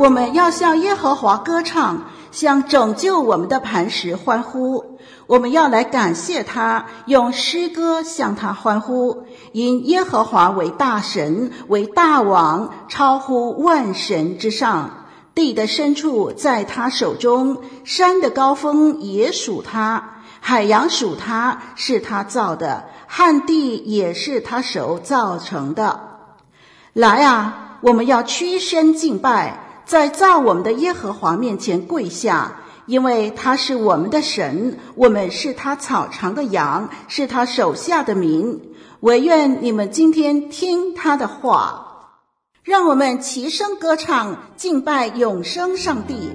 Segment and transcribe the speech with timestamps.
[0.00, 4.98] 我们要向耶和华歌唱，向拯救我们的磐石欢呼。
[5.26, 9.24] 我们要来感谢他，用诗歌向他欢呼。
[9.52, 15.04] 因耶和华为大神，为大王，超乎万神之上。
[15.34, 26.00] 地的深处在他手中，山的高峰也属他，海洋属他，是他造的，旱地也是他手造成的。
[26.94, 29.66] 来啊，我们要屈身敬拜。
[29.90, 38.60] 在造我们的耶和华面前跪下，因为他是我们的神，我们是他草场的羊，是他手下的民。
[39.00, 42.12] 惟愿你们今天听他的话，
[42.62, 46.30] 让我们齐声歌唱，敬拜永生上帝。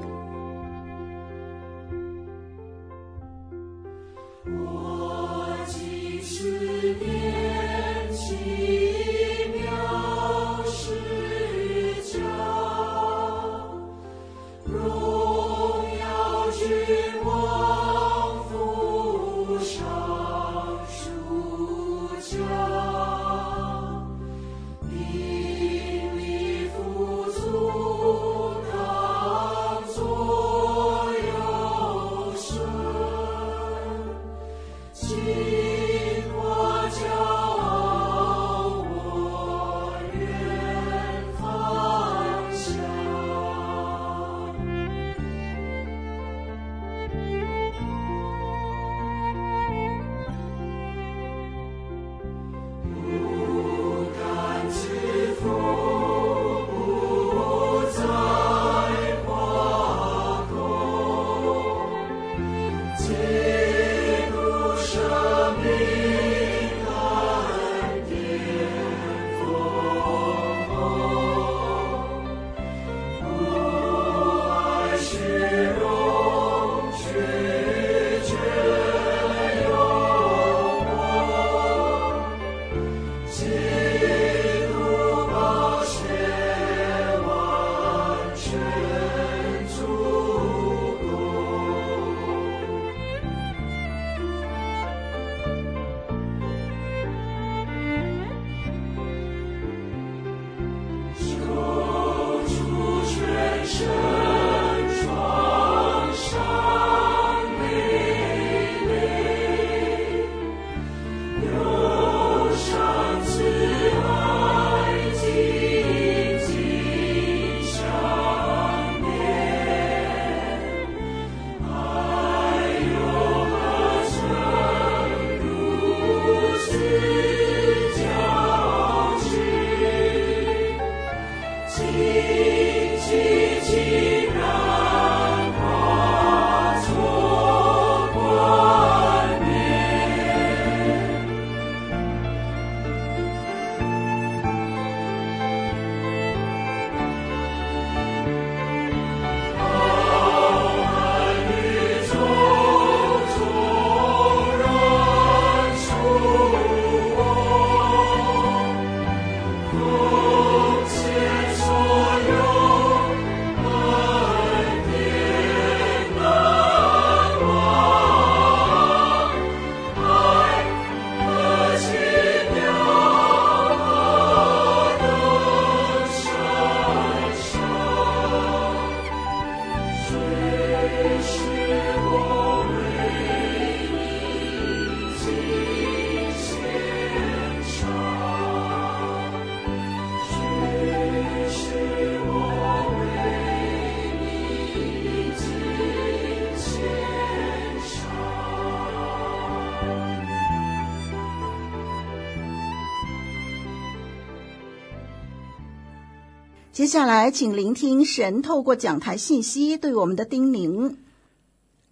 [206.75, 210.97] 接下来，请聆听神透过讲台信息对我们的叮咛。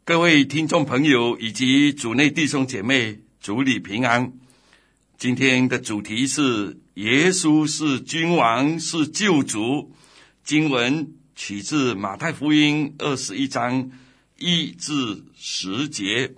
[0.04, 4.34] 各位听众朋友以及主内弟兄姐妹，主里平安。
[5.18, 9.94] 今天的主题是耶稣是君王，是救主。
[10.44, 13.90] 经文取自马太福音二十一章
[14.38, 16.34] 一至十节，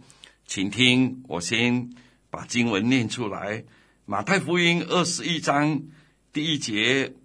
[0.46, 1.90] 请听我先
[2.30, 3.66] 把经文念出来。
[4.06, 5.82] 马太福音二十一章
[6.32, 7.16] 第一节：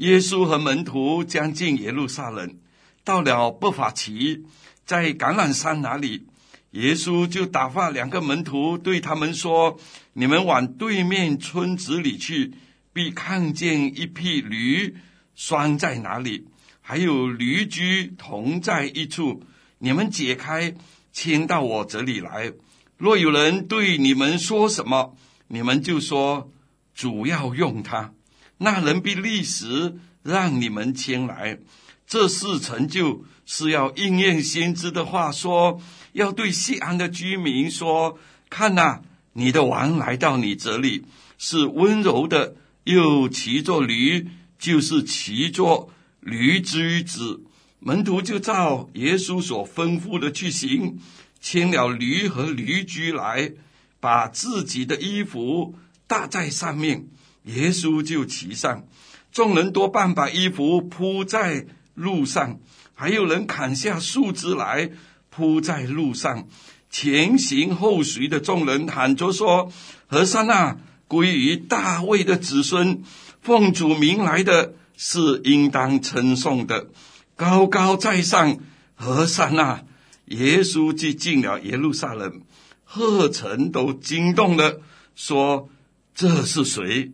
[0.00, 2.56] 耶稣和门徒将近耶路撒冷，
[3.04, 4.46] 到了伯法其，
[4.86, 6.26] 在橄榄山那里。
[6.70, 9.78] 耶稣就打发两个门徒，对他们说
[10.14, 12.54] ：“你们往对面村子里去，
[12.94, 14.96] 必看见一匹驴
[15.34, 16.46] 拴在哪里，
[16.80, 19.42] 还有驴驹同在一处。
[19.80, 20.74] 你们解开，
[21.12, 22.54] 牵到我这里来。
[22.96, 25.14] 若有人对你们说什么，
[25.48, 26.50] 你们就说：
[26.94, 28.14] 主要用它。
[28.62, 31.58] 那人必立时让你们牵来。
[32.06, 35.80] 这事成就，是要应验先知的话说。”
[36.12, 38.18] 要对西安的居民说
[38.50, 39.00] ：“看哪，
[39.34, 41.04] 你的王来到你这里，
[41.38, 44.26] 是温柔的，又骑着驴，
[44.58, 47.44] 就是骑着驴駒子。”
[47.78, 50.98] 门徒就照耶稣所吩咐的去行，
[51.40, 53.52] 牵了驴和驴驹来，
[54.00, 55.76] 把自己的衣服
[56.08, 57.06] 搭在上面，
[57.44, 58.86] 耶稣就骑上。
[59.32, 62.58] 众人多半把衣服铺在路上，
[62.94, 64.90] 还有人砍下树枝来。
[65.32, 66.48] 铺在路上，
[66.90, 69.70] 前行后随的众人喊着说
[70.08, 70.76] ：“和散那，
[71.06, 73.04] 归于大卫的子孙，
[73.40, 76.88] 奉主名来的是应当称颂的，
[77.36, 78.58] 高高在上，
[78.96, 79.84] 和散那。”
[80.26, 82.42] 耶稣既进了耶路撒冷，
[82.82, 84.80] 贺城都惊动了，
[85.14, 85.68] 说
[86.12, 87.12] ：“这是谁？”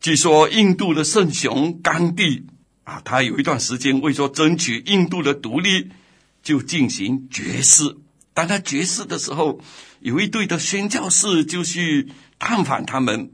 [0.00, 2.46] 据说印度的圣雄甘地
[2.84, 5.90] 啊，他有一段时间为说争取印度的独立。
[6.40, 7.98] 就进行绝食。
[8.32, 9.60] 当他绝食的时候，
[10.00, 12.08] 有一队的宣教士就去
[12.38, 13.32] 探访他们。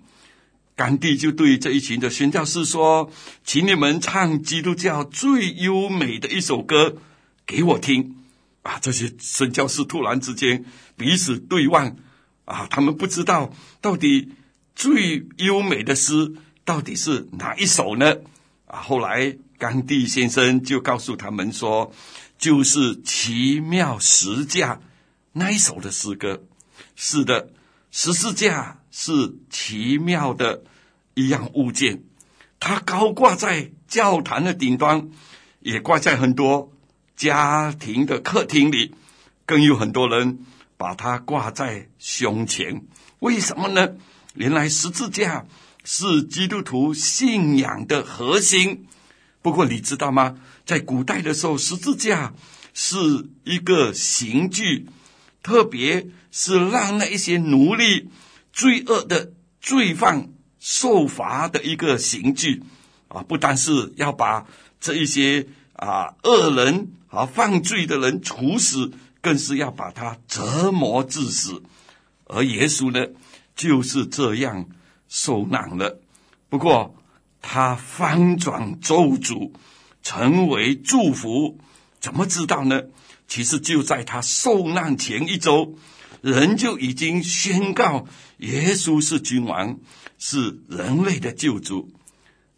[0.74, 3.12] 甘地就对这一群的宣教士说
[3.44, 6.96] ：“请你们唱基督教最优美的一首歌
[7.46, 8.16] 给我听。”
[8.64, 10.64] 啊，这些宣教士突然之间
[10.96, 11.96] 彼此对望，
[12.46, 14.32] 啊，他们不知道到底
[14.74, 16.32] 最优美的诗
[16.64, 18.16] 到底是哪一首呢？
[18.66, 21.92] 啊，后来甘地先生就告诉他们说。
[22.36, 24.80] 就是奇妙十架
[25.32, 26.42] 那一首的诗歌，
[26.96, 27.50] 是的，
[27.90, 30.64] 十字架是奇妙的
[31.14, 32.02] 一样物件，
[32.58, 35.10] 它高挂在教堂的顶端，
[35.60, 36.72] 也挂在很多
[37.16, 38.94] 家庭的客厅里，
[39.46, 40.40] 更有很多人
[40.76, 42.84] 把它挂在胸前。
[43.20, 43.94] 为什么呢？
[44.34, 45.46] 原来十字架
[45.84, 48.86] 是基督徒信仰的核心。
[49.42, 50.36] 不过你知道吗？
[50.64, 52.32] 在古代的时候，十字架
[52.72, 54.86] 是一个刑具，
[55.42, 58.08] 特别是让那一些奴隶、
[58.52, 62.62] 罪恶的罪犯受罚的一个刑具
[63.08, 63.22] 啊！
[63.22, 64.46] 不单是要把
[64.80, 68.90] 这一些啊恶人啊犯罪的人处死，
[69.20, 71.62] 更是要把他折磨致死。
[72.24, 73.06] 而耶稣呢，
[73.54, 74.66] 就是这样
[75.14, 76.00] 受难了。
[76.48, 76.96] 不过
[77.40, 79.52] 他翻转咒诅。
[80.06, 81.58] 成为祝福，
[81.98, 82.82] 怎么知道呢？
[83.26, 85.78] 其实就在他受难前一周，
[86.20, 88.06] 人就已经宣告
[88.36, 89.78] 耶稣是君王，
[90.18, 91.90] 是人类的救主。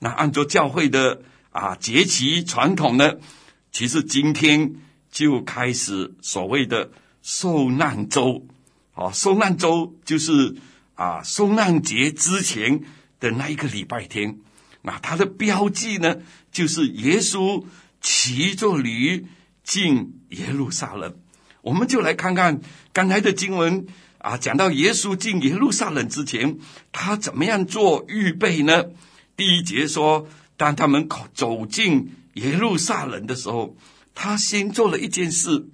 [0.01, 1.23] 那按照教会的
[1.53, 3.13] 啊节期传统呢，
[3.71, 4.75] 其实今天
[5.13, 6.91] 就开始所谓的
[7.23, 8.45] 受难周。
[8.95, 10.57] 啊，受难周就是
[10.97, 12.83] 啊受难节之前
[13.21, 14.41] 的那一个礼拜天。
[14.83, 16.17] 那它的标记呢，
[16.53, 17.65] 就是耶稣
[18.01, 19.27] 骑着驴
[19.63, 21.17] 进耶路撒冷。
[21.63, 22.61] 我们就来看看
[22.93, 23.87] 刚才的经文
[24.19, 26.59] 啊，讲到耶稣进耶路撒冷之前，
[26.93, 28.85] 他怎么样做预备呢？
[29.37, 33.77] 第一节说，当他们走进耶路撒冷的时候，
[34.15, 35.67] 他先做了一件事，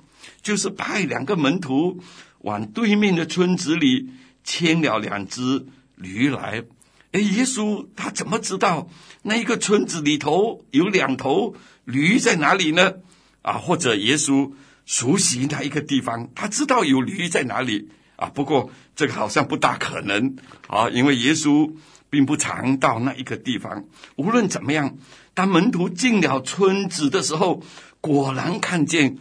[0.42, 2.02] 就是派两个门徒
[2.40, 4.08] 往对面的村子里
[4.44, 6.64] 牵了两只驴来。
[7.12, 8.88] 哎，耶稣他怎么知道
[9.22, 12.94] 那一个村子里头有两头驴在哪里呢？
[13.42, 14.52] 啊，或者耶稣
[14.86, 18.28] 熟悉那一个地方，他知道有驴在哪里啊？
[18.28, 20.36] 不过这个好像不大可能
[20.68, 21.70] 啊，因为耶稣
[22.08, 23.84] 并不常到那一个地方。
[24.16, 24.96] 无论怎么样，
[25.34, 27.62] 当门徒进了村子的时候，
[28.00, 29.18] 果然看见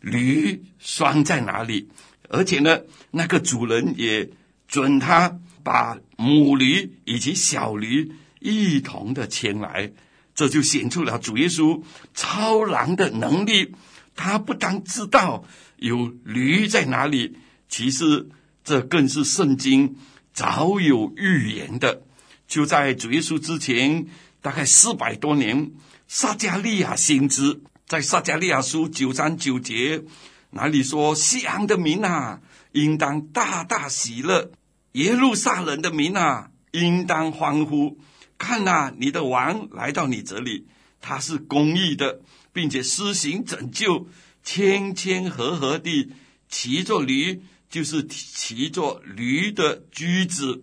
[0.00, 1.88] 驴拴在哪里，
[2.28, 4.30] 而且呢，那个主人也
[4.68, 5.40] 准他。
[5.64, 8.10] 把母驴以及小驴
[8.40, 9.92] 一同的牵来，
[10.34, 11.82] 这就显出了主耶稣
[12.14, 13.74] 超然的能力。
[14.16, 15.44] 他不但知道
[15.76, 17.36] 有驴在哪里，
[17.68, 18.30] 其实
[18.64, 19.96] 这更是圣经
[20.32, 22.02] 早有预言的。
[22.46, 24.06] 就在主耶稣之前，
[24.40, 25.72] 大概四百多年，
[26.06, 30.02] 撒迦利亚先知在撒迦利亚书九章九节
[30.50, 32.40] 哪里说：“西安的民啊，
[32.72, 34.50] 应当大大喜乐；
[34.92, 37.98] 耶路撒冷的民啊，应当欢呼。
[38.36, 40.66] 看哪，你的王来到你这里，
[41.00, 42.20] 他是公义的，
[42.52, 44.06] 并且施行拯救，
[44.44, 46.12] 谦谦和和地
[46.48, 50.62] 骑着驴，就是骑着驴的驹子。”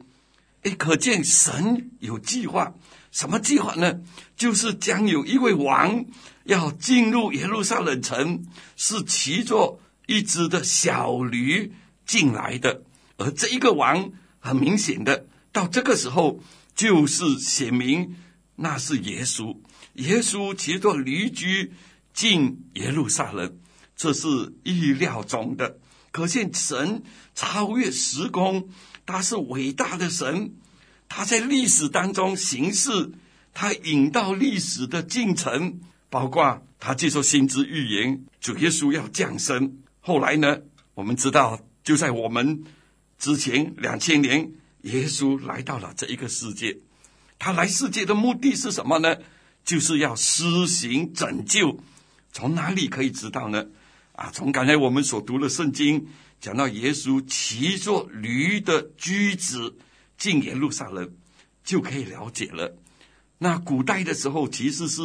[0.63, 2.73] 诶，可见神有计划，
[3.11, 4.01] 什么计划呢？
[4.35, 6.05] 就是将有一位王
[6.45, 8.43] 要进入耶路撒冷城，
[8.75, 11.71] 是骑着一只的小驴
[12.05, 12.83] 进来的。
[13.17, 16.39] 而这一个王，很明显的，到这个时候
[16.75, 18.15] 就是显明
[18.55, 19.57] 那是耶稣。
[19.93, 21.73] 耶稣骑着驴驹
[22.13, 23.57] 进耶路撒冷，
[23.95, 25.79] 这是意料中的。
[26.11, 28.69] 可见神超越时空。
[29.07, 30.55] 他是伟大的神，
[31.07, 33.11] 他在历史当中行事，
[33.53, 39.77] 他引导历史的进程，包括他接受先知预言，主耶稣要降生。
[39.99, 40.57] 后来呢，
[40.95, 42.65] 我们知道，就在我们
[43.17, 44.51] 之前两千年，
[44.81, 46.77] 耶稣来到了这一个世界。
[47.39, 49.15] 他来世界的目的是什么呢？
[49.63, 51.79] 就是要施行拯救。
[52.33, 53.67] 从哪里可以知道呢？
[54.13, 56.07] 啊，从刚才我们所读的圣经。
[56.41, 59.77] 讲到耶稣骑着驴的驹子
[60.17, 61.09] 进耶路撒冷，
[61.63, 62.77] 就可以了解了。
[63.37, 65.01] 那古代的时候其实是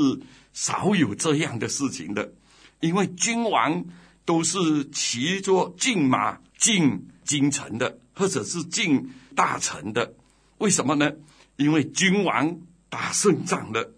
[0.52, 2.32] 少有这样的事情的，
[2.80, 3.84] 因为君王
[4.24, 10.14] 都是骑着骏马进京城的，或者是进大城的。
[10.58, 11.12] 为什么呢？
[11.56, 13.92] 因为君王打胜仗了，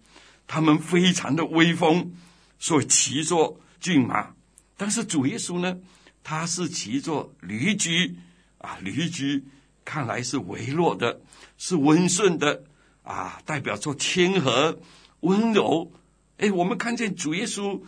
[0.46, 2.12] 他们非常的威风，
[2.58, 4.34] 所以骑着骏马。
[4.76, 5.78] 但是主耶稣呢？
[6.24, 8.16] 他是骑着驴驹
[8.58, 9.44] 啊，驴驹
[9.84, 11.20] 看来是微弱的，
[11.58, 12.62] 是温顺的
[13.02, 14.78] 啊，代表着谦和、
[15.20, 15.92] 温柔。
[16.38, 17.82] 哎，我们看见主耶稣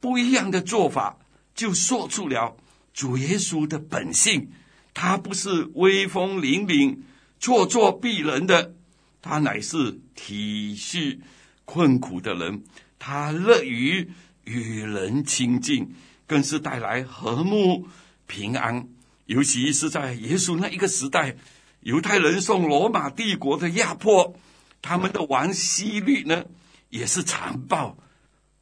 [0.00, 1.18] 不一样的做法，
[1.58, 2.56] 就说出了
[2.94, 4.52] 主耶稣的本性。
[4.94, 6.98] 他不是威风凛凛、
[7.40, 8.74] 咄咄逼人的，
[9.20, 11.18] 他乃是体恤
[11.64, 12.62] 困苦的人，
[12.98, 14.08] 他乐于
[14.44, 15.92] 与人亲近。
[16.28, 17.88] 更是带来和睦
[18.26, 18.86] 平安，
[19.24, 21.34] 尤其是在耶稣那一个时代，
[21.80, 24.36] 犹太人受罗马帝国的压迫，
[24.82, 26.44] 他们的王希律呢，
[26.90, 27.96] 也是残暴，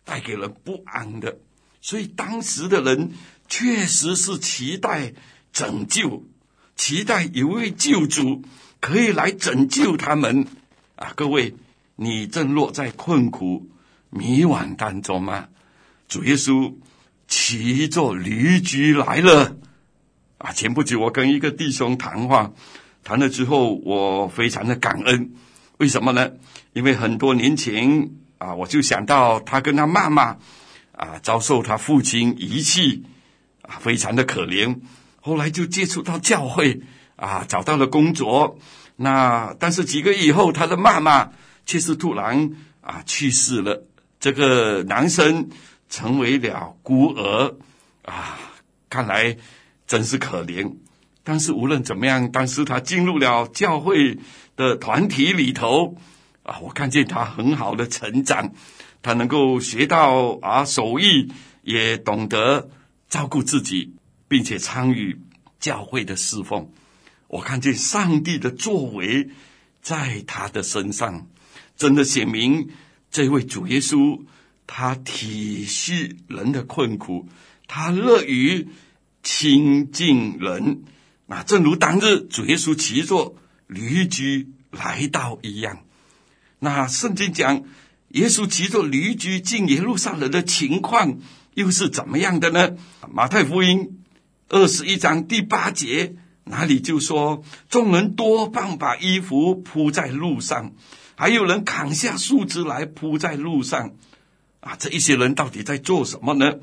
[0.04, 1.40] 带给人不安的。
[1.86, 3.12] 所以当时的人
[3.46, 5.12] 确实是期待
[5.52, 6.24] 拯救，
[6.74, 8.42] 期待有位救主
[8.80, 10.48] 可以来拯救他们。
[10.96, 11.54] 啊，各位，
[11.94, 13.68] 你正落在困苦
[14.10, 15.46] 迷惘当中吗？
[16.08, 16.74] 主耶稣。
[17.28, 19.56] 骑着驴驹来了，
[20.38, 20.52] 啊！
[20.52, 22.52] 前不久我跟一个弟兄谈话，
[23.02, 25.34] 谈了之后我非常的感恩。
[25.78, 26.30] 为什么呢？
[26.72, 30.36] 因为很多年前啊，我就想到他跟他妈妈
[30.96, 33.04] 啊遭受他父亲遗弃，
[33.62, 34.80] 啊，非常的可怜。
[35.20, 36.80] 后来就接触到教会
[37.14, 38.58] 啊，找到了工作。
[38.96, 41.30] 那但是几个月以后，他的妈妈
[41.64, 42.50] 却是突然
[42.80, 43.86] 啊去世了。
[44.18, 45.48] 这个男生。
[45.88, 47.54] 成为了孤儿
[48.02, 48.36] 啊！
[48.90, 49.36] 看来
[49.86, 50.74] 真是可怜。
[51.22, 54.18] 但是无论怎么样，当时他进入了教会
[54.56, 55.96] 的团体里头
[56.42, 58.52] 啊，我看见他很好的成长，
[59.06, 61.30] 他能够学到啊手艺，
[61.62, 62.68] 也懂得
[63.08, 63.92] 照顾自己，
[64.26, 65.20] 并且参与
[65.60, 66.72] 教会的侍奉。
[67.28, 69.30] 我看见上帝的作为
[69.80, 71.28] 在他的身上，
[71.76, 72.68] 真的显明
[73.08, 74.24] 这位主耶稣。
[74.66, 77.28] 他体恤人的困苦，
[77.68, 78.66] 他乐于
[79.22, 80.82] 亲近人，
[81.28, 83.36] 啊，正如当日主耶稣骑着
[83.68, 85.84] 驴驹来到一样。
[86.58, 87.62] 那圣经讲，
[88.16, 91.18] 耶稣骑着驴驹进耶路撒冷的情况
[91.52, 92.70] 又是怎么样的呢？
[93.12, 94.02] 马太福音
[94.48, 100.72] 二十一章第八节，那里就说，众人多半把衣服铺在路上，
[101.14, 103.92] 还有人砍下树枝来铺在路上。
[104.60, 106.54] 啊，这一些人到底在做什么呢？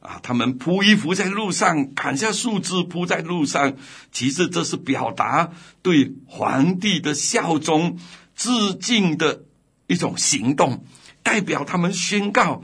[0.00, 3.76] 啊，他们铺衣服在路上，砍下树枝铺在路上，
[4.10, 8.00] 其实这是表达对皇帝的效忠、
[8.34, 9.44] 致敬的
[9.88, 10.84] 一种行动，
[11.24, 12.62] 代表他们宣告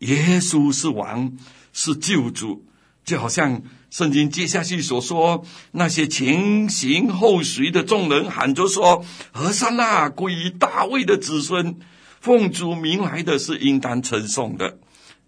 [0.00, 1.32] 耶稣是王，
[1.72, 2.66] 是救主。
[3.04, 11.76] 就好像圣经接下去所说，那些前行后随的众人喊着说：“和散那，归于大卫的子孙。”
[12.20, 14.78] 奉主名来的是应当称颂的，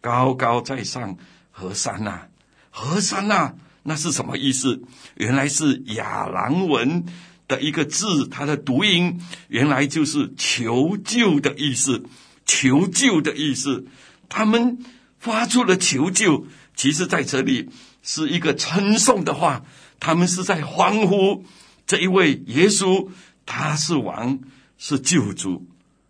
[0.01, 1.19] 高高在上，
[1.51, 2.29] 和散那啊，
[2.71, 4.83] 和散那啊，那是什么意思？
[5.17, 7.05] 原来是亚兰文
[7.49, 12.05] 的一个字，它的读音原来就是求救的意思，
[12.45, 13.87] 求救的意思。
[14.29, 14.79] 他们
[15.19, 17.69] 发出了求救，其实在这里
[18.03, 19.65] 是一个称颂的话，
[20.01, 21.45] 他们是在欢呼
[21.87, 23.09] 这一位耶稣，
[23.45, 24.41] 他是王，
[24.79, 25.67] 是救主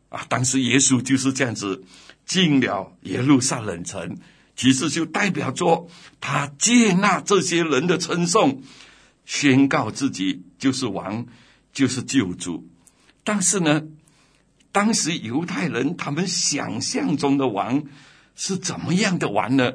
[0.09, 0.25] 啊！
[0.29, 1.85] 当时耶稣就是这样子
[2.25, 4.17] 进了耶路撒冷城，
[4.57, 5.87] 其实就代表着
[6.21, 8.63] 他接纳这些人的称颂。
[9.27, 11.27] 宣告自己就是王，
[11.73, 12.69] 就是救主。
[13.25, 13.83] 但是呢，
[14.73, 17.85] 当时犹太人他们想象中的王
[18.35, 19.73] 是怎么样的王呢？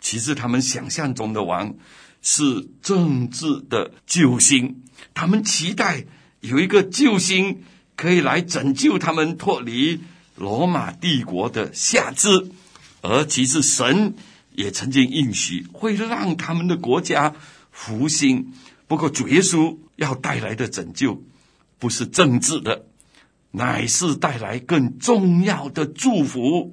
[0.00, 1.74] 其实他们想象中的王
[2.22, 4.82] 是政治的救星，
[5.12, 6.06] 他们期待
[6.40, 7.62] 有一个救星
[7.96, 10.00] 可以来拯救他们脱离
[10.36, 12.28] 罗马帝国的下制，
[13.00, 14.14] 而其实神
[14.54, 17.34] 也曾经应许会让他们的国家
[17.72, 18.52] 复兴。
[18.86, 21.22] 不过，主耶稣要带来的拯救，
[21.78, 22.86] 不是政治的，
[23.50, 26.72] 乃是带来更重要的祝福。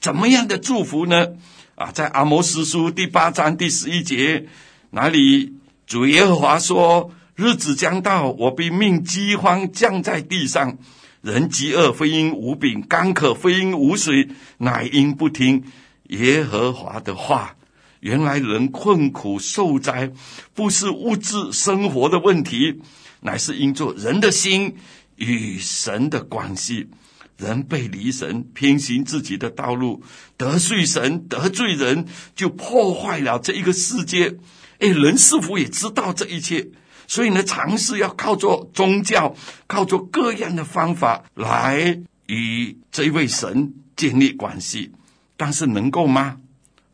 [0.00, 1.28] 怎么样的祝福呢？
[1.76, 4.46] 啊，在阿摩司书第八章第十一节，
[4.90, 5.54] 哪里
[5.86, 10.76] 主耶和华说：“日子将到，我必命饥荒降在地上，
[11.22, 14.28] 人饥饿，非因无饼；干渴，非因无水，
[14.58, 15.64] 乃因不听
[16.08, 17.56] 耶和华的话。”
[18.04, 20.12] 原来人困苦受灾，
[20.52, 22.82] 不是物质生活的问题，
[23.22, 24.76] 乃是因着人的心
[25.16, 26.90] 与神的关系。
[27.38, 30.02] 人背离神，偏行自己的道路，
[30.36, 32.04] 得罪神，得罪人，
[32.36, 34.36] 就破坏了这一个世界。
[34.80, 36.68] 哎，人是否也知道这一切？
[37.06, 39.34] 所以呢，尝试要靠着宗教，
[39.66, 44.92] 靠着各样的方法来与这位神建立关系，
[45.38, 46.36] 但是能够吗？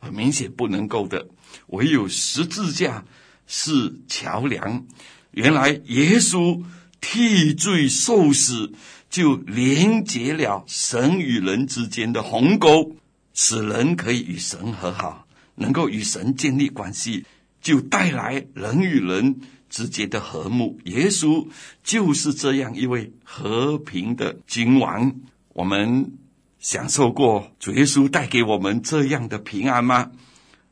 [0.00, 1.28] 很明显不能够的，
[1.68, 3.04] 唯有十字架
[3.46, 4.86] 是桥梁。
[5.32, 6.64] 原来耶稣
[7.00, 8.72] 替罪受死，
[9.08, 12.96] 就连接了神与人之间的鸿沟，
[13.34, 17.24] 使人可以与神和好，能够与神建立关系，
[17.60, 20.80] 就带来人与人之间的和睦。
[20.84, 21.46] 耶稣
[21.84, 25.14] 就是这样一位和平的君王。
[25.52, 26.12] 我们。
[26.60, 30.10] 享受过主耶稣带给我们这样的平安吗？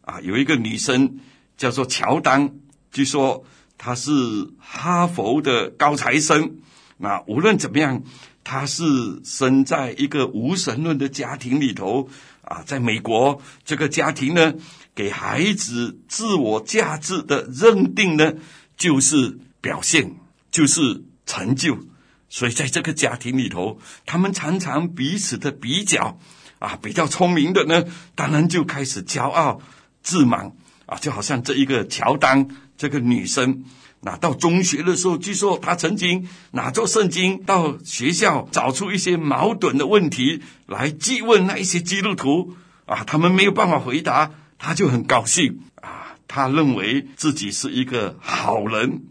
[0.02, 1.18] 啊，有一个女生
[1.56, 2.52] 叫做乔丹，
[2.92, 3.44] 据说
[3.78, 4.12] 她是
[4.58, 6.58] 哈佛的高材生。
[6.98, 8.02] 那无论怎么样，
[8.44, 8.84] 她是
[9.24, 12.08] 生在一个无神论的家庭里头
[12.42, 12.62] 啊。
[12.66, 14.54] 在美国，这个家庭呢，
[14.94, 18.34] 给孩子自我价值的认定呢，
[18.76, 20.16] 就是表现，
[20.50, 21.78] 就是成就。
[22.30, 26.18] 所以，在这个家庭里头，他们常常彼此的比较，
[26.58, 29.62] 啊，比较聪明的呢，当然就开始骄傲
[30.02, 30.52] 自满，
[30.84, 33.64] 啊，就好像这一个乔丹这个女生，
[34.02, 49.04] 那到中学的时候，据说她曾经拿着圣经到学校找出一些矛盾的问题来质问那一些基督徒，啊，他们没有办法回答，她就很高兴，啊，她认为自己是一个好人，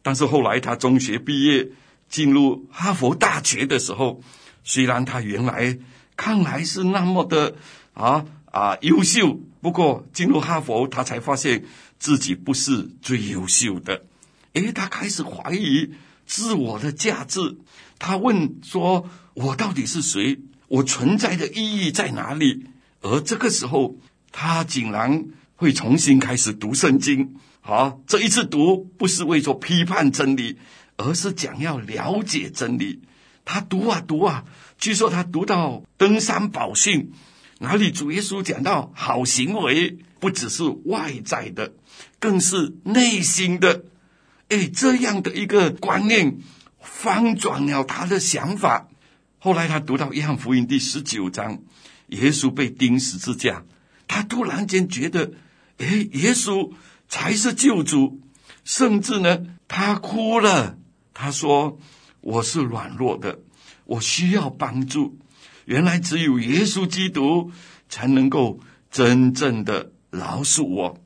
[0.00, 1.68] 但是后来她中学毕业。
[2.12, 4.20] 进入哈佛大学的时候，
[4.62, 5.78] 虽然他原来
[6.14, 7.56] 看来是那么的
[7.94, 11.64] 啊啊优秀，不过进入哈佛，他才发现
[11.98, 14.04] 自己不是最优秀的。
[14.52, 15.90] 诶，他开始怀疑
[16.26, 17.56] 自我的价值。
[17.98, 20.38] 他问说：“我到底是谁？
[20.68, 22.66] 我存在的意义在哪里？”
[23.00, 23.96] 而这个时候，
[24.30, 25.24] 他竟然
[25.56, 27.36] 会重新开始读圣经。
[27.62, 30.58] 好，这一次读不是为做批判真理。
[31.04, 33.00] 而是讲要了解真理，
[33.44, 34.44] 他读啊读啊，
[34.78, 37.10] 据说他读到登山宝训，
[37.58, 41.72] 哪里主耶稣讲到好行为不只是外在的，
[42.20, 43.84] 更是内心的，
[44.48, 46.38] 哎，这样的一个观念
[46.80, 48.88] 翻转了他的想法。
[49.40, 51.58] 后来他读到约翰福音第十九章，
[52.10, 53.64] 耶稣被钉十字架，
[54.06, 55.32] 他突然间觉得，
[55.78, 56.70] 哎，耶稣
[57.08, 58.20] 才是救主，
[58.62, 60.78] 甚至呢，他哭了。
[61.14, 61.78] 他说
[62.20, 63.40] ：“我是软弱的，
[63.84, 65.18] 我需要帮助。
[65.64, 67.52] 原来只有耶稣基督
[67.88, 70.98] 才能够真正的饶恕我。”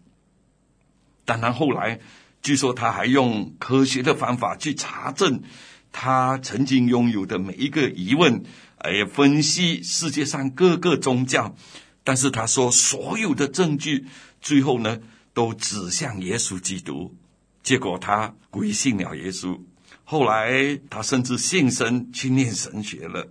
[1.25, 2.01] 当然后来，
[2.41, 5.43] 据说他还用科学的方法去查证
[5.91, 8.45] 他曾经拥有的每一个疑问，
[8.79, 11.57] 哎分析世界上各个宗教。
[12.05, 14.07] 但是他说，所有的证据
[14.41, 15.01] 最后呢，
[15.35, 17.17] 都指向耶稣基督。
[17.65, 19.61] 结果他归信了耶稣。
[20.09, 23.27] 后来，他甚至献身去念神学了。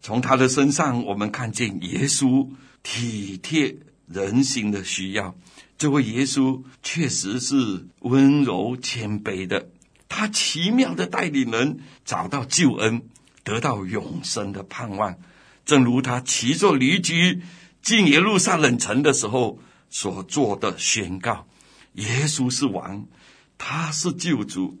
[0.00, 2.48] 从他的身上，我们看见耶稣
[2.82, 5.36] 体贴人心的需要。
[5.76, 9.68] 这位耶稣确实是温柔谦卑的。
[10.08, 13.02] 他奇妙的带领人找到救恩，
[13.44, 15.18] 得到永生的盼望。
[15.66, 17.42] 正如他骑着驴驹
[17.82, 19.58] 进耶路撒冷城的时候
[19.90, 21.46] 所做的宣告：
[21.92, 23.06] 耶稣是王，
[23.58, 24.78] 他是救主。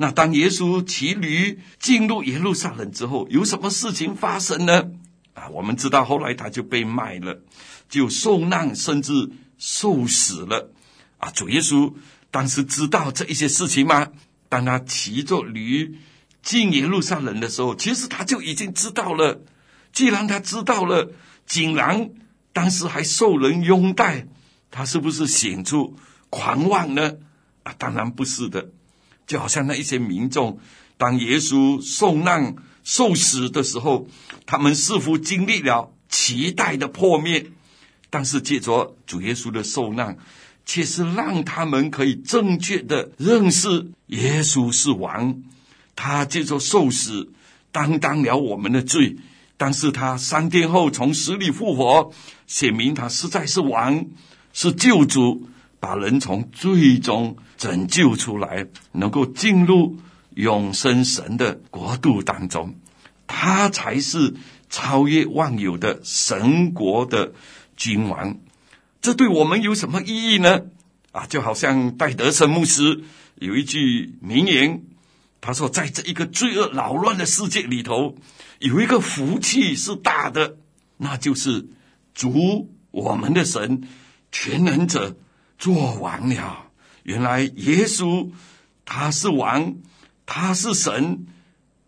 [0.00, 4.92] 那当耶稣骑驴进入耶路撒冷之后，有什么事情发生呢？
[5.34, 7.42] 啊，我们知道后来他就被卖了，
[7.88, 10.72] 就受难，甚至受死了。
[11.16, 11.92] 啊，主耶稣
[12.30, 14.06] 当时知道这一些事情吗？
[14.48, 15.98] 当他骑着驴
[16.42, 19.42] 进耶路撒冷的时候，其实他就已经知道了。
[19.92, 21.10] 既然他知道了，
[21.44, 22.10] 竟然
[22.52, 24.28] 当时还受人拥戴，
[24.70, 25.96] 他是不是显出
[26.30, 27.14] 狂妄呢？
[27.64, 28.70] 啊，当然不是的。
[29.28, 30.58] 就好像那一些民众，
[30.96, 34.08] 当耶稣受难、受死的时候，
[34.46, 37.46] 他们似乎经历了期待的破灭，
[38.08, 40.16] 但是借着主耶稣的受难，
[40.64, 45.42] 却是让他们可以正确的认识耶稣是王。
[45.94, 47.30] 他借着受死
[47.70, 49.16] 担当了我们的罪，
[49.58, 52.12] 但是他三天后从死里复活，
[52.46, 54.06] 显明他实在是王，
[54.54, 55.46] 是救主。
[55.80, 59.98] 把人从最终拯救出来，能够进入
[60.34, 62.74] 永生神的国度当中，
[63.26, 64.34] 他才是
[64.68, 67.32] 超越万有的神国的
[67.76, 68.38] 君王。
[69.00, 70.62] 这对我们有什么意义呢？
[71.12, 73.04] 啊，就好像戴德森牧师
[73.36, 74.82] 有一句名言，
[75.40, 78.16] 他说：“在这一个罪恶扰乱的世界里头，
[78.58, 80.56] 有一个福气是大的，
[80.96, 81.68] 那就是
[82.14, 83.88] 主我们的神
[84.32, 85.16] 全能者。”
[85.58, 86.70] 做完了，
[87.02, 88.30] 原来耶稣
[88.84, 89.76] 他是王，
[90.24, 91.26] 他是神，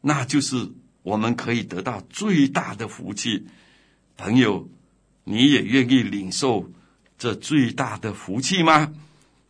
[0.00, 3.46] 那就是我们可以得到最大的福气。
[4.16, 4.68] 朋友，
[5.24, 6.70] 你也愿意领受
[7.16, 8.92] 这最大的福气吗？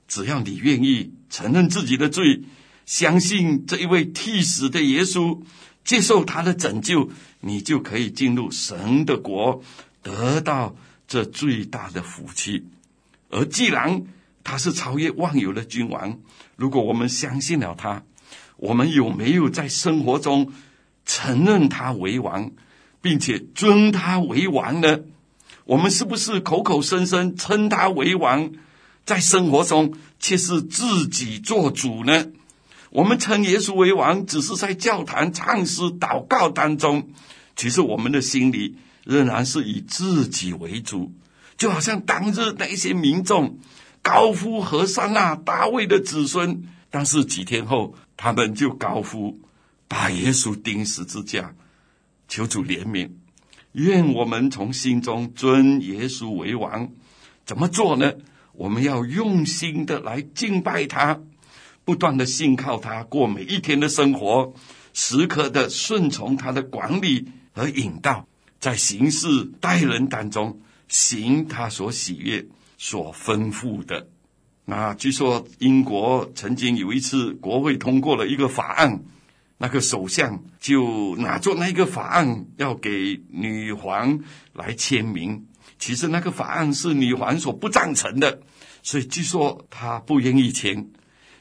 [0.07, 2.43] 只要你愿意承认自己的罪，
[2.85, 5.41] 相信这一位替死的耶稣，
[5.85, 9.63] 接受他的拯救，你就可以进入神的国，
[10.03, 10.77] 得到
[11.09, 12.67] 这最大的福气。
[13.31, 14.05] 而既然
[14.45, 16.19] 他是超越万有的君王，
[16.57, 18.03] 如果我们相信了他，
[18.57, 20.53] 我们有没有在生活中
[21.07, 22.51] 承认他为王，
[23.01, 25.01] 并且尊他为王呢？
[25.65, 28.53] 我们是不是口口声声称他为王，
[29.05, 32.27] 在生活中却是自己做主呢？
[32.91, 37.09] 我们称耶稣为王，只是在教堂唱诗祷告当中，
[37.55, 41.13] 其实我们的心里仍然是以自己为主。
[41.61, 43.59] 就好像当日那一些民众
[44.01, 49.39] 高呼和散那，大卫的子孙，但是几天后，他们就高呼
[49.87, 51.55] 把耶稣钉十字架，
[52.29, 53.11] 求主怜悯，
[53.73, 56.91] 愿我们从心中尊耶稣为王。
[57.45, 58.11] 怎么做呢？
[58.55, 61.21] 我们要用心的来敬拜他，
[61.85, 64.55] 不断的信靠他，过每一天的生活，
[64.95, 68.27] 时刻的顺从他的管理和引导，
[68.59, 70.59] 在行事待人当中。
[70.91, 72.45] 行他所喜悦、
[72.77, 74.09] 所吩咐的。
[74.67, 79.03] 那据说英国曾经有一次国会通过了一个法案，
[79.57, 84.21] 那个首相就拿着那个法案要给女皇
[84.53, 85.47] 来签名。
[85.79, 88.43] 其实那个法案是女皇所不赞成的，
[88.83, 90.91] 所以据说他不愿意签。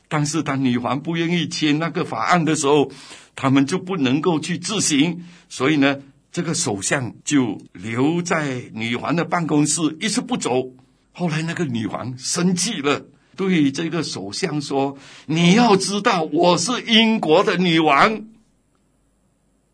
[0.07, 2.91] 但是当女皇不愿意签那个法案的时候，
[3.35, 5.25] 他们就不能够去执行。
[5.49, 5.99] 所以呢，
[6.31, 10.71] 这个首相就留在女皇的办公室，一直不走。
[11.11, 18.27] 后来那个女皇生气了，对这个首相说：“你要知道，我是英国的女王。”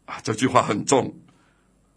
[0.06, 1.16] 啊，这句话很重。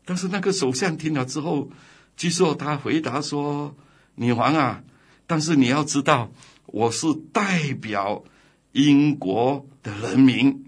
[0.05, 1.71] 但是那个首相听了之后，
[2.17, 3.77] 据说他回答说
[4.17, 4.83] ：“女皇啊，
[5.27, 6.33] 但是你要知道，
[6.67, 8.25] 我是代表
[8.73, 10.65] 英国的人民。”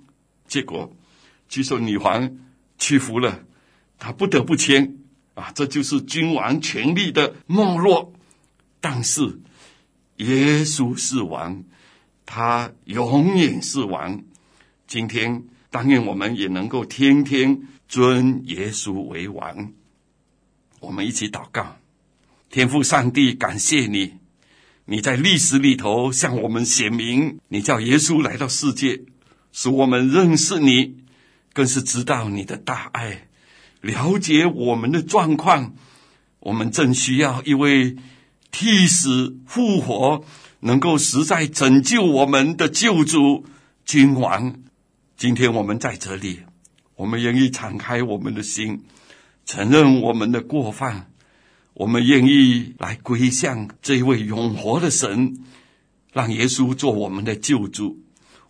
[0.47, 0.95] 结果，
[1.49, 2.39] 据说女皇
[2.79, 3.41] 屈服了。
[4.01, 4.97] 他不得不签
[5.35, 8.13] 啊，这就是君王权力的没落。
[8.81, 9.39] 但是
[10.17, 11.63] 耶稣是王，
[12.27, 14.23] 他永远是王。
[14.87, 19.73] 今天，但愿我们也能够天天尊耶稣为王。
[20.81, 21.77] 我们一起祷告，
[22.49, 24.15] 天父上帝，感谢你，
[24.87, 29.03] 你在历史里头向我们显明，你叫耶稣来到世界，
[29.53, 30.97] 使我们认识你，
[31.53, 33.29] 更是知道你的大爱。
[33.81, 35.75] 了解我们的状况，
[36.41, 37.97] 我们正需要一位
[38.51, 40.25] 替死复活、
[40.61, 43.45] 能够实在拯救我们的救主
[43.85, 44.55] 君王。
[45.17, 46.41] 今天我们在这里，
[46.97, 48.83] 我们愿意敞开我们的心，
[49.47, 51.11] 承认我们的过犯，
[51.75, 55.39] 我们愿意来归向这位永活的神，
[56.13, 57.99] 让耶稣做我们的救主。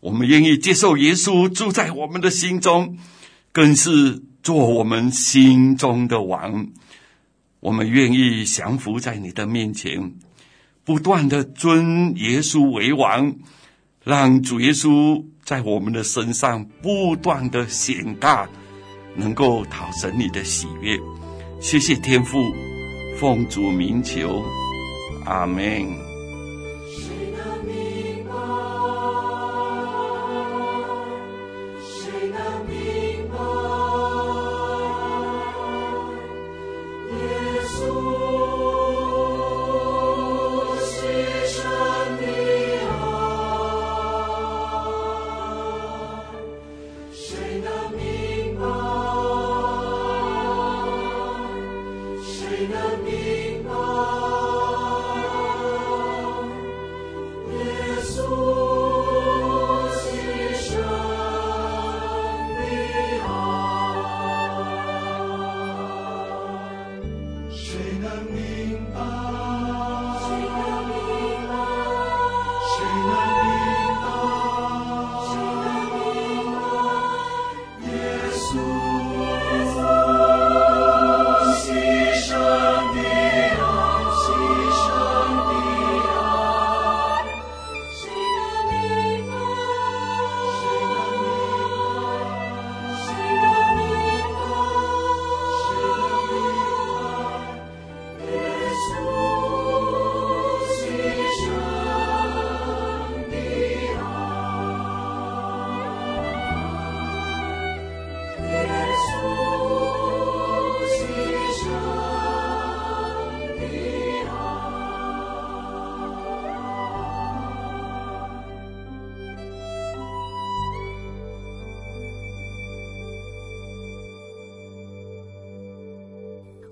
[0.01, 2.99] 我们愿意接受耶稣住在我们的心中，
[3.53, 6.69] 更是做我们心中的王。
[7.61, 10.15] 我们愿意降服在你的面前，
[10.85, 13.37] 不断的尊耶稣为王，
[14.03, 18.49] 让主耶稣在我们的身上不断的显大，
[19.15, 20.99] 能够讨神你的喜悦。
[21.61, 22.39] 谢谢天父，
[23.19, 24.43] 奉主名求，
[25.27, 26.10] 阿门。